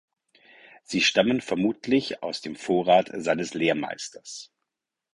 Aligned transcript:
Sie 0.81 0.99
stammen 1.01 1.41
vermutlich 1.41 2.23
aus 2.23 2.41
dem 2.41 2.55
Vorrat 2.55 3.11
seines 3.13 3.53
Lehrmeisters. 3.53 4.51